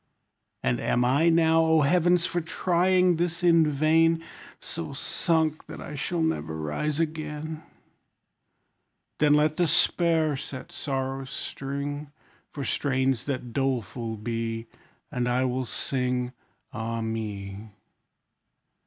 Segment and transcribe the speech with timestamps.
[0.63, 2.25] And am I now, O heavens!
[2.25, 4.23] for trying this in vain,
[4.59, 7.61] So sunk that I shall never rise again?
[9.19, 12.11] Then let despair set sorrow's string,
[12.49, 14.65] For strains that doleful be;
[15.11, 16.33] And I will sing,
[16.73, 17.69] Ah me!